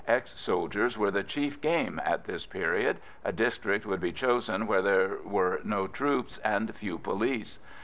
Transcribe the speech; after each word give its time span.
Ex 0.07 0.33
soldiers 0.39 0.97
were 0.97 1.11
the 1.11 1.21
chief 1.23 1.61
game 1.61 2.01
at 2.03 2.23
this 2.25 2.47
period. 2.47 2.97
A 3.23 3.31
district 3.31 3.85
would 3.85 3.99
be 4.01 4.11
chosen 4.11 4.65
where 4.65 4.81
there 4.81 5.19
were 5.23 5.61
no 5.63 5.85
troops 5.85 6.39
and 6.39 6.73
few 6.73 6.97
police. 6.97 7.59